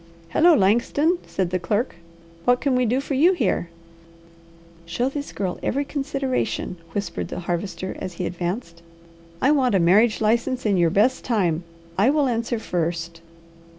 [0.29, 1.97] "Hello, Langston!" said the clerk.
[2.45, 3.69] "What can we do for you here?"
[4.87, 8.81] "Show this girl every consideration," whispered the Harvester, as he advanced.
[9.43, 11.63] "I want a marriage license in your best time.
[11.99, 13.21] I will answer first."